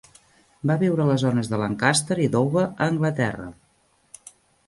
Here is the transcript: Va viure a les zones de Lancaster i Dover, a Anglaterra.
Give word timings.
Va 0.69 0.77
viure 0.83 1.03
a 1.03 1.05
les 1.09 1.25
zones 1.25 1.49
de 1.51 1.59
Lancaster 1.63 2.17
i 2.25 2.27
Dover, 2.37 2.65
a 2.69 2.87
Anglaterra. 2.93 3.49